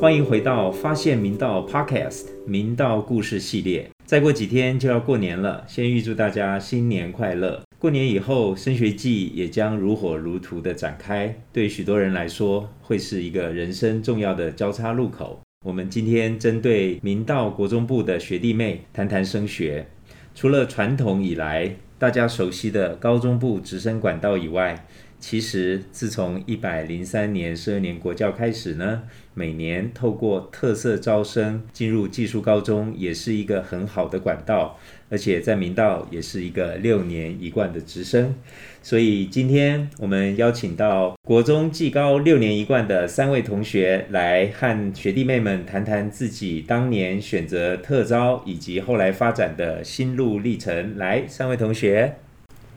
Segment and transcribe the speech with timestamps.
[0.00, 3.88] 欢迎回到发现明道 Podcast 明道故事系列。
[4.04, 7.62] 再过几天就要过年了，先预祝大家新年快乐。
[7.78, 15.40] 过年以后，升学季也将如火如荼的展开，对许多人来说，会是一个人生重要的交叉路口。
[15.64, 19.86] 我们今天针对明道国中部的学弟妹谈谈升学。
[20.34, 24.86] 除了传统以来大家熟悉的高中部直升管道以外，
[25.22, 29.04] 其实，自从一百零三年十二年国教开始呢，
[29.34, 34.76] 每年透过特色招生进入技术高中，也是一个很好的管道，
[35.08, 38.34] 而且在明道也是一个六年一贯的直升。
[38.82, 50.98] 所以今天我们邀请到国中技高六年一贯的三位同学来和学弟妹们谈谈自己当年选择特招以及后来发展的心路历程。
[50.98, 52.16] 来，三位同学。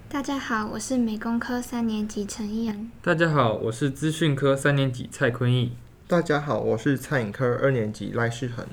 [0.07, 2.89] 大家好，我是美工科三年级陈依然。
[3.01, 5.73] 大家好，我是资讯科三年级蔡坤义。
[6.07, 8.65] 大家好，我是餐饮科二年级赖世恒。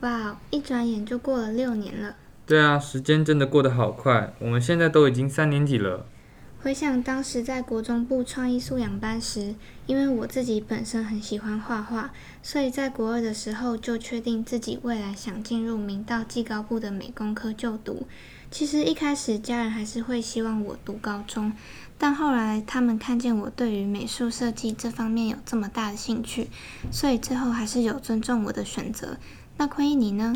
[0.00, 2.14] 哇，一转眼就过了六年了。
[2.46, 6.06] 对啊，时间真的过得好快，我们现在都已经三年级了。
[6.60, 9.54] 回想当时在国中部创意素养班时，
[9.86, 12.12] 因为我自己本身很喜欢画画，
[12.42, 18.06] 所以在国二的时候就确定自己未来想进入明道技高部的美工科就读。
[18.50, 21.52] 其实一开始家人还是会希望我读高中，
[21.98, 26.48] 但后来他们看见我对于美术设计这方面有这么大的兴趣，
[26.90, 29.18] 所以最后还是有尊重我的选择。
[29.58, 30.34] 那坤一你呢？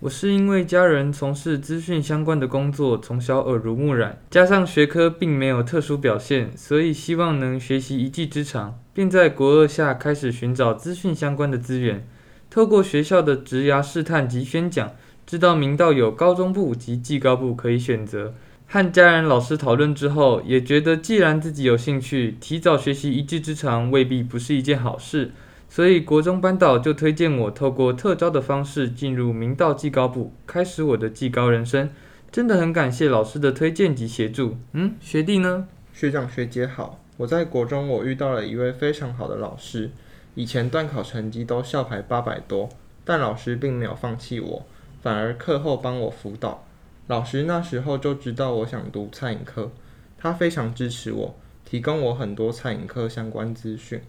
[0.00, 12.06] 我是因为家人从事资讯相关的工作，从小耳濡目染，加上学科并没有特殊表现，所以希望能学习一技之长，并在国二下开始寻找资讯相关的资源，
[12.50, 14.92] 透过学校的职涯试探及宣讲。
[15.26, 18.32] 知道明道有高中部及技高部可以选择，
[18.68, 25.32] 和家人、老师讨论之后，也觉得既然自己有兴趣，提早学习一技之长未必不是一件好事，
[25.68, 31.90] 所以国中班导就推荐我透过特招的方式进入明道技高部，开始我的技高人生。
[32.30, 34.56] 真的很感谢老师的推荐及协助。
[34.72, 35.66] 嗯，学弟呢？
[35.92, 39.90] 学长学姐好，我在国中我遇到了一位非常好的老师，
[40.34, 42.68] 以前段考成绩都校排八百多，
[43.04, 44.66] 但老师并没有放弃我。
[45.06, 46.66] 反而课后帮我辅导，
[47.06, 49.70] 老师那时候就知道我想读餐饮科，
[50.18, 54.00] 他非常支持我，提供我很多餐饮科相关资讯，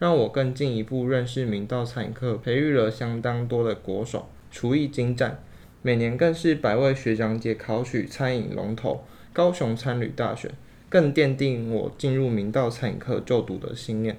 [0.00, 5.40] 让我更进一步认识明道餐饮科，培育了相当多的国手，厨艺精湛，
[5.82, 10.50] 每年更是百位学长姐考取餐饮龙头，高雄餐旅大选，
[10.88, 14.18] 更奠定我进入明道餐饮科就读的信念。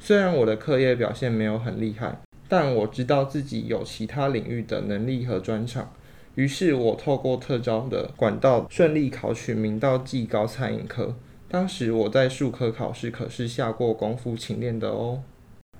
[0.00, 2.18] 虽然我的课业表现没有很厉害。
[2.48, 5.92] 但我知道自己有其他领域的能力和专长，
[6.34, 11.14] 于是我透过特招的管道顺利考取明道技高餐饮科。
[11.50, 15.22] 当时我在数科考试可是下过功夫勤练的哦。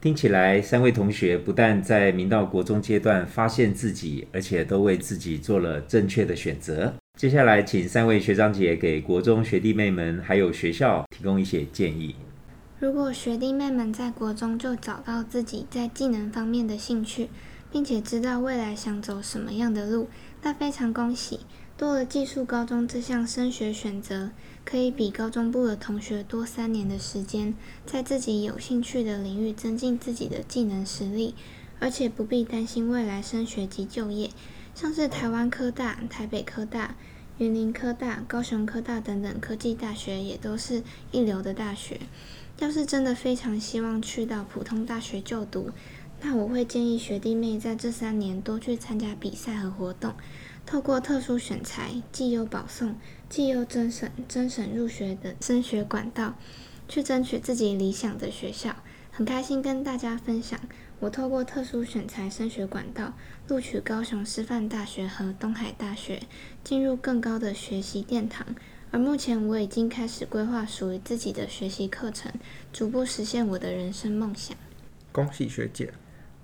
[0.00, 6.94] 听起来三位同学不但在明道国中阶段发现自己，而且都为自己做了正确的选择。
[7.18, 12.14] 接下来，请三位学长姐给国中学弟妹们还有学校提供一些建议。
[12.80, 17.28] 如果学弟妹们在国中就找到自己在技能方面的兴趣，
[17.72, 20.08] 并且知道未来想走什么样的路，
[20.42, 21.40] 那非常恭喜！
[21.76, 24.30] 多了技术高中这项升学选择，
[24.64, 27.52] 可以比高中部的同学多三年的时间，
[27.84, 31.34] 在自己有兴趣的领域增进自己的技能实力，
[31.80, 34.30] 而且不必担心未来升学及就业。
[34.72, 36.94] 像是台湾科大、台北科大、
[37.38, 40.82] 云林科大、高雄科大等等科技大学，也都是
[41.12, 42.00] 一流的大学。
[42.58, 45.70] 要是真的非常希望去到普通大学就读，
[46.20, 50.14] 那我会建议学弟妹在这三年多去参加比赛和活动，
[50.66, 52.96] 透过特殊选材、绩优保送、
[53.28, 56.34] 绩优甄审、甄审入学等升学管道，
[56.88, 58.74] 去争取自己理想的学校。
[59.12, 60.58] 很开心跟大家分享，
[61.00, 63.14] 我透过特殊选材升学管道，
[63.46, 66.20] 录取高雄师范大学和东海大学，
[66.64, 68.44] 进入更高的学习殿堂。
[68.90, 72.32] 而目前我已经开始规划属于自己的学习课程，
[72.72, 74.56] 逐步实现我的人生梦想。
[75.12, 75.92] 恭喜学姐！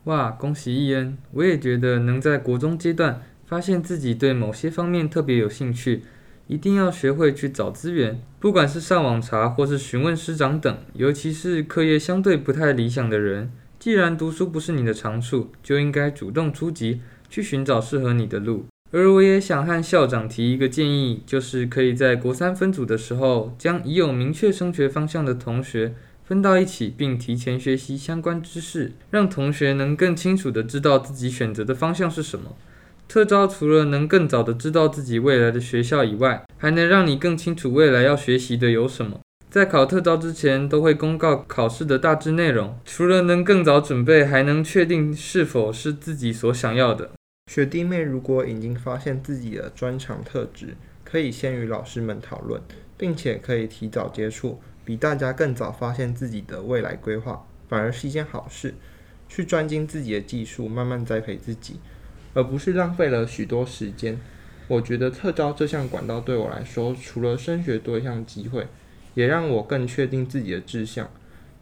[0.05, 1.19] 哇，恭喜伊恩！
[1.33, 6.05] 我也觉得能在国中阶段发现自己对某些方面特别有兴趣，
[6.47, 10.79] 一定要学会去找资源，不管是上网查或是询问师长等。
[10.93, 13.51] 尤其是课业相对不太理想的人，
[13.85, 18.65] 既然读书不是你的长处，就应该主动出击，去寻找适合你的路。
[18.93, 25.95] 而我也想和校长提一个建议，就是可以在国三分组的时候，将已有明确升学方向的同学
[26.25, 32.57] 分到一起，并提前学习相关知识，让同学能更清楚地知道自己选择的方向是什么。
[33.07, 39.21] 特招除了能更早的知道自己未来的学校以外，还能让你更清楚未来要学习的有什么。
[39.55, 47.13] 在考特招之前，都会公告考试的大致内容，除了能更早准备，还能确定是否是自己所想要的。
[47.47, 50.75] 学弟妹如果已经发现自己的专长特质，
[51.05, 52.61] 可以先与老师们讨论，
[52.99, 58.75] 并且可以提早接触，比大家更早发现自己的未来规划，反而是一件好事。
[59.29, 61.79] 去专精自己的技术，慢慢栽培自己，
[62.33, 64.19] 而不是浪费了许多时间。
[64.67, 68.67] 我觉得特招这项管道对我来说，除了升学多一项机会，
[69.15, 71.11] 也让我更确定自己的志向。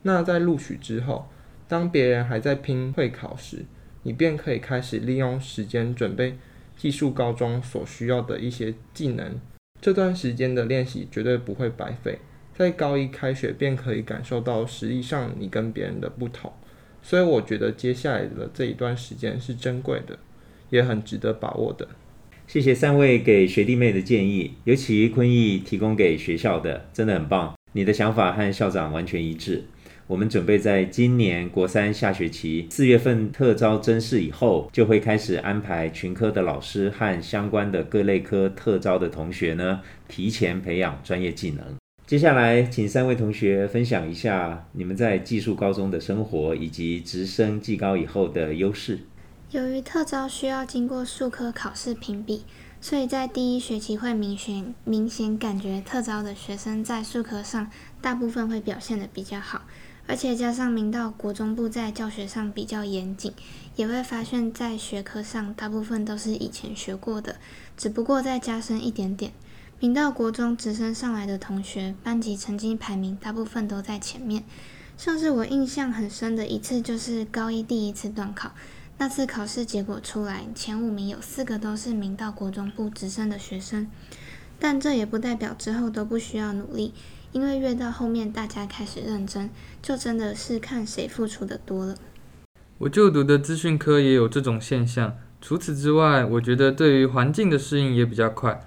[0.03, 1.29] 那在录取之后，
[1.69, 3.65] 当别人还在拼会考时，
[4.03, 6.37] 你便可以开始利用时间准备
[6.77, 9.41] 技术高中所需要的一些技能。
[9.81, 12.19] 这段时间的练习绝对不会白费，
[12.55, 16.53] 在高一开学便可以感受到实力上你跟别人的不同。
[17.03, 20.19] 所以我觉得接下来的这一段时间是珍贵的，
[20.71, 21.89] 也很值得把握的。
[22.53, 27.55] 谢谢三位给学弟妹的建议，尤其坤毅提供给学校的真的很棒。
[27.73, 29.65] 你的想法和校长完全一致。
[30.07, 41.65] 我们准备在今年国三下学期四月份特招甄试以后，就会开始安排群科的老师和相关的各类科特招的同学呢，提前培养专业技能。
[42.07, 48.99] 接下来，请三位同学分享一下你们在技术高中的生活，以及直升技高以后的优势。
[49.53, 52.43] 由于特招需要经过数科考试评比，
[52.81, 57.71] 所以在第一学期会明显明显感觉特招的学生在数科上
[58.01, 59.61] 大部分会表现得比较好。
[60.07, 63.35] 而且加上明道国中部在教学上比较严谨，
[63.77, 67.37] 也会发现，在学科上大部分都是以前学过的，
[67.77, 69.33] 只不过再加深一点点。
[69.81, 74.45] 明道国中直升上来的同学，班级成绩排名大部分都在前面。
[74.97, 78.53] 像是我印象很深的一次，就是高一第一次段考，
[78.99, 83.89] 那次考试结果出来，前五名有四个都是明道国中部直升的学生。
[84.61, 86.95] 但这也不代表之后都不需要努力。
[87.33, 89.49] 因为越到后面，大家开始认真，
[89.81, 91.97] 就真的是看谁付出的多了。
[92.79, 95.17] 我就读的资讯科也有这种现象。
[95.41, 98.61] 除此之外，我觉得对于环境的适应也比较快，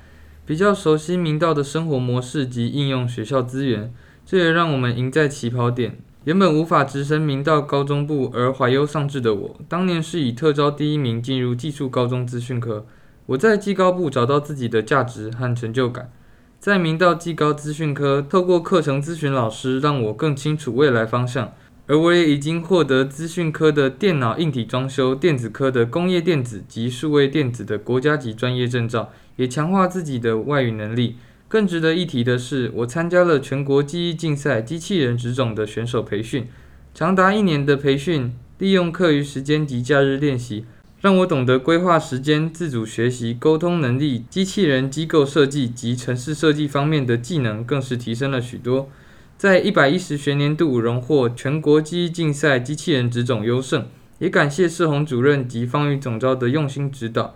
[0.45, 3.93] 比较熟悉明道的生活模式及应用学校资源，
[4.25, 5.99] 这也让我们赢在起跑点。
[6.25, 12.87] 原本无法直升明道高中部而怀忧丧志的我，当年是以特招第一名进入技术高中资讯科。
[13.27, 16.11] 我在技高部找到自己的价值和成就感。
[16.59, 21.53] 在明道技高资讯科，透过课程咨询老师，让我更清楚未来方向。
[21.85, 31.17] 而我也已经获得资讯科的电脑硬体装修、电子科的工业电子及数位电子的国家级专业证照，也强化自己的外语能力。
[31.47, 36.47] 更值得一提的是，我参加了全国记忆竞赛机器人职种的选手培训，
[36.93, 40.65] 长达一年的培训，利用课余时间及假日练习。
[41.01, 48.89] 让我懂得规划时间、自主学习、沟通能力、机器人机构设计及城市设计方面的技能，更是提升了许多。
[49.37, 53.85] 在一百一十学年度荣获全国记忆竞赛机器人职种优胜，
[54.17, 57.35] 也感谢世宏主任及方宇总招的用心指导。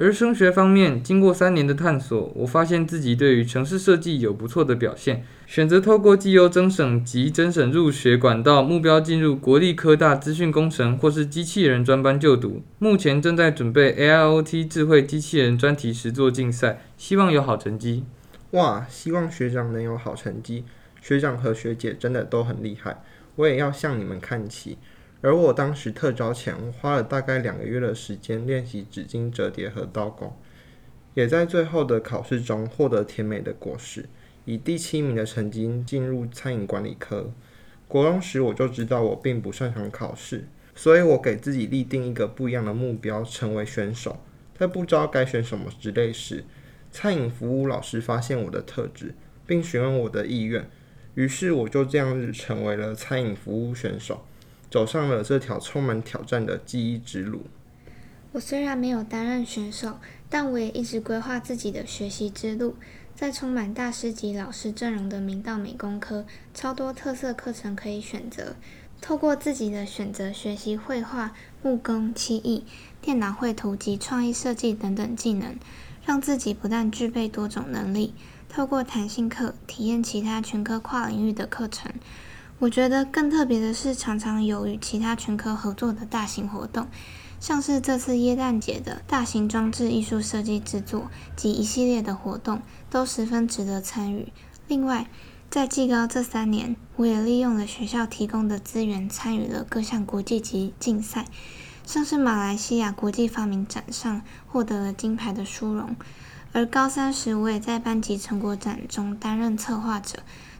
[0.00, 12.62] 而升学方面，经过三年的探索，我发现自己对于城市设计有不错的表现，选择透过绩优增省及增省入学管道，目标进入国立科大资讯工程或是机器人专班就读。
[12.78, 18.04] 目前正在准备 AIoT 智慧机器人专题实作竞赛，希望有好成绩。
[18.52, 20.62] 哇，希望学长能有好成绩，
[21.02, 23.02] 学长和学姐真的都很厉害，
[23.34, 24.78] 我也要向你们看齐。
[25.20, 30.32] 而我当时特招前，花了大概两个月的时间练习纸巾折叠和刀工，
[31.14, 34.06] 也在最后的考试中获得甜美的果实，
[34.44, 37.32] 以第七名的成绩进入餐饮管理科。
[37.88, 40.46] 国中时我就知道我并不擅长考试，
[40.76, 44.20] 所以我给自己立定一个不一样的目标，成为选手。
[44.56, 46.44] 在不知道该选什么之类时，
[46.92, 49.14] 餐饮服务老师发现我的特质，
[49.46, 50.70] 并询问我的意愿，
[51.14, 54.24] 于是我就这样子成为了餐饮服务选手。
[54.70, 57.42] 走上了这条充满挑战的记忆之路。
[58.32, 59.98] 我虽然没有担任选手，
[60.28, 62.76] 但我也一直规划自己的学习之路。
[63.14, 68.54] 在充满大师级老师阵容的明道美工科，超多特色课程可以选择。
[69.00, 72.64] 透过自己的选择，学习绘画、木工、漆艺、
[73.00, 75.56] 电脑绘图及创意设计等等技能，
[76.04, 78.14] 让自己不但具备多种能力。
[78.48, 81.92] 透过弹性课，体验其他全科跨领域的课程。
[82.60, 86.88] 我觉得更特别的是，常常有与其他全科合作的大型活动，
[87.38, 92.60] 像是这次耶诞节的大型装置艺术设计制作及一系列的活动，
[92.90, 94.32] 都十分值得参与。
[94.66, 95.06] 另外，
[95.48, 101.26] 在技高这三年，我也利用了学校提供的资源，参与了各项国际级竞赛，
[101.86, 105.94] 像是马来西亚国际发明展上获得了金牌的殊荣。
[106.52, 110.18] 而高三时，我也在班级成果展中担任策划者。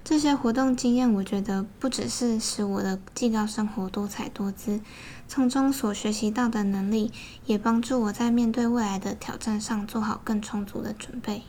[0.09, 4.81] 这些活动经验，我觉得不只是使我的技高生活多彩多姿，
[5.29, 7.12] 从中所学习到的能力，
[7.45, 11.43] 也帮助我在面对未来的挑战上做好更充足的准备。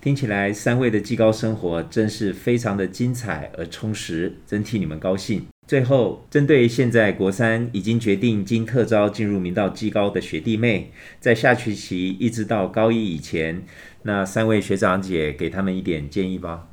[0.00, 5.44] 听起来三位的技高生活真是非常的精彩而充实，真替你们高兴。
[5.66, 13.64] 最后，针对现在国三已经决定经特招进入明道技高的学弟妹，在下学期一直到高一以前，
[14.02, 16.68] 那三位学长姐给他们一点建议吧。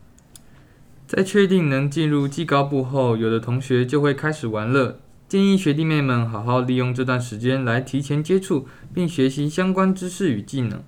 [1.13, 4.98] 在确定能进入技高部后，有的同学就会开始玩乐。
[5.27, 10.82] 建议学弟妹们好好利用这段时间来提前接触并学习相关知识与技能。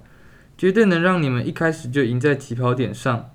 [0.58, 3.32] 绝对能让你们一开始就赢在起跑点上。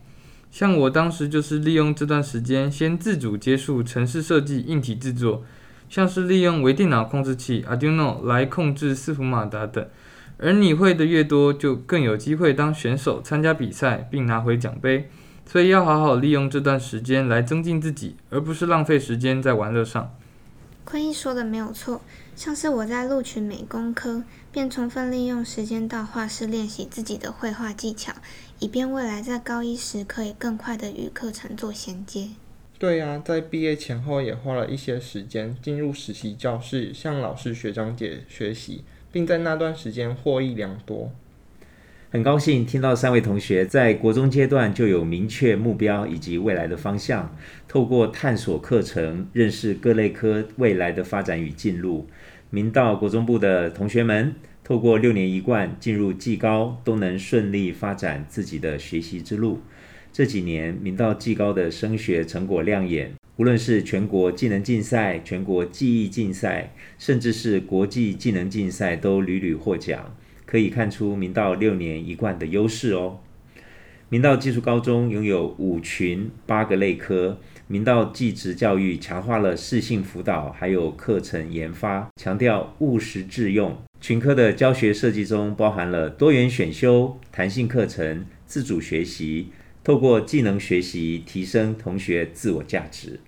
[0.51, 5.45] 像我当时就是利用这段时间，先自主接触城市设计、硬体制作，
[5.91, 9.87] 像是利用微电脑控制器 Arduino 来控制伺服马达等。
[10.39, 15.11] 而你会的越多，就更有机会当选手参加比赛并拿回奖杯。
[15.51, 20.15] 所以要好好利用这段时间来增进自己，而不是浪费时间在玩乐上。
[20.85, 22.03] 坤一说的没有错，
[22.37, 28.13] 像是我在录取美工科，便充分利用时间到画室练习自己的绘画技巧，
[28.59, 32.29] 以便未来在高一时可以更快的与课程做衔接。
[32.79, 41.11] 对呀，在毕业前后也花了一些时间进入实习教室，向老师学长姐学习，并在那段时间获益良多。
[42.11, 47.37] 很高兴听到三位同学在国中阶段就有明确目标以及未来的方向，
[47.69, 52.09] 透过探索课程，认识各类科未来的发展与进路。
[52.49, 54.35] 明道国中部的同学们，
[54.65, 59.61] 透过六年一贯进入技高，都能顺利发展自己的学习之路。
[60.11, 70.17] 这几年明道技高的升学成果亮眼，无论是全国技能竞赛、全国技艺竞赛，甚至是国际技能竞赛，都屡屡获奖。
[70.51, 73.19] 可以看出明道六年一贯的优势哦。
[74.09, 83.77] 明道技术高中拥有五群八个类科，明道技职教育强化了适性辅导，还有课程研发，强调务实致用。
[84.01, 89.49] 群科的教学设计中包含了多元选修、弹性课程、自主学习，
[89.85, 93.21] 透过技能学习提升同学自我价值。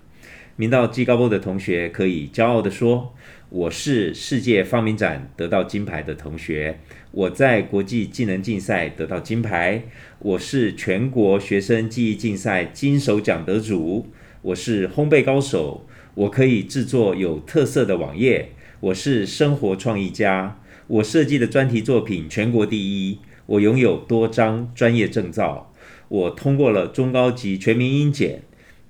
[0.55, 3.13] 明道技高部的同学可以骄傲地说。
[3.51, 6.79] 我是世界发明展得到金牌的同学，
[7.11, 9.83] 我在国际技能竞赛得到金牌，
[10.19, 14.07] 我是全国学生技艺竞赛金手奖得主，
[14.41, 25.73] 我是烘焙高手，我可以制作有特色的网页，我是生活创意家，我设计的专题作品全国第一，我拥有多张专业证照，
[26.07, 28.43] 我通过了中高级全民英检。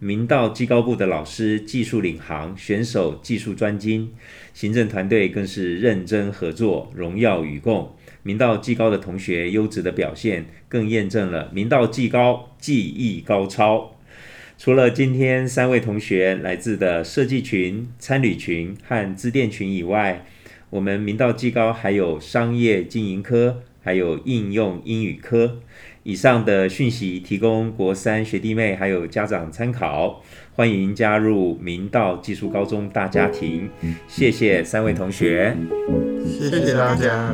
[0.03, 4.09] 明道技高部的老师技术领航，选手技术专精，
[4.51, 7.95] 行政团队更是认真合作，荣耀与共。
[8.23, 13.95] 明道技高的同学优质的表现，更验证了明道技高技艺高超。
[14.57, 20.25] 除了今天三位同学来自的设计群、参旅群和资电群以外，
[20.71, 25.59] 我们明道技高还有商业经营科，还有应用英语科。
[26.03, 30.23] 以上的讯息提供国三学弟妹还有家长参考，
[30.55, 33.69] 欢迎加入明道技术高中大家庭。
[34.07, 35.55] 谢谢三位同学，
[36.25, 37.31] 谢谢大家。